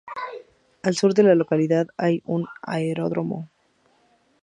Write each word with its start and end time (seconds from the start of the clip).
Al 0.81 0.95
sur 0.95 1.13
de 1.13 1.21
la 1.21 1.35
localidad 1.35 1.85
hay 1.95 2.23
un 2.25 2.47
aeródromo. 2.63 3.51